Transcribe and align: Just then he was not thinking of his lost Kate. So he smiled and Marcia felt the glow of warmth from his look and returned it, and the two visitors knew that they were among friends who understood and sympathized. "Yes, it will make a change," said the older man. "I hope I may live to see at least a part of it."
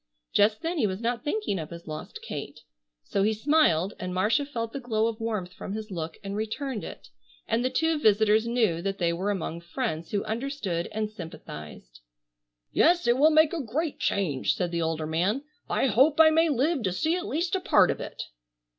Just 0.33 0.63
then 0.63 0.79
he 0.79 0.87
was 0.87 0.99
not 0.99 1.23
thinking 1.23 1.59
of 1.59 1.69
his 1.69 1.85
lost 1.87 2.23
Kate. 2.23 2.61
So 3.03 3.21
he 3.21 3.33
smiled 3.35 3.93
and 3.99 4.15
Marcia 4.15 4.47
felt 4.47 4.73
the 4.73 4.79
glow 4.79 5.05
of 5.05 5.19
warmth 5.19 5.53
from 5.53 5.73
his 5.73 5.91
look 5.91 6.17
and 6.23 6.35
returned 6.35 6.83
it, 6.83 7.09
and 7.47 7.63
the 7.63 7.69
two 7.69 7.99
visitors 7.99 8.47
knew 8.47 8.81
that 8.81 8.97
they 8.97 9.13
were 9.13 9.29
among 9.29 9.61
friends 9.61 10.09
who 10.09 10.23
understood 10.23 10.87
and 10.91 11.11
sympathized. 11.11 11.99
"Yes, 12.71 13.05
it 13.05 13.15
will 13.19 13.29
make 13.29 13.53
a 13.53 13.61
change," 13.99 14.55
said 14.55 14.71
the 14.71 14.81
older 14.81 15.05
man. 15.05 15.43
"I 15.69 15.85
hope 15.85 16.19
I 16.19 16.31
may 16.31 16.49
live 16.49 16.81
to 16.81 16.91
see 16.91 17.15
at 17.15 17.27
least 17.27 17.53
a 17.53 17.59
part 17.61 17.91
of 17.91 17.99
it." 17.99 18.23